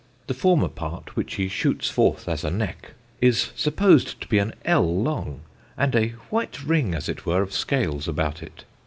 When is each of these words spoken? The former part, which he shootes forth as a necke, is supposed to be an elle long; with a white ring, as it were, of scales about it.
The 0.25 0.33
former 0.33 0.67
part, 0.67 1.15
which 1.15 1.35
he 1.35 1.47
shootes 1.47 1.87
forth 1.87 2.27
as 2.27 2.43
a 2.43 2.49
necke, 2.49 2.95
is 3.21 3.51
supposed 3.55 4.19
to 4.21 4.27
be 4.27 4.39
an 4.39 4.55
elle 4.65 5.03
long; 5.03 5.41
with 5.77 5.95
a 5.95 6.09
white 6.31 6.63
ring, 6.63 6.95
as 6.95 7.07
it 7.07 7.27
were, 7.27 7.43
of 7.43 7.53
scales 7.53 8.07
about 8.07 8.41
it. 8.41 8.63